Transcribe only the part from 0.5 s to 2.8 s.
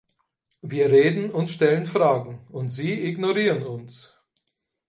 Wir reden und stellen Fragen, und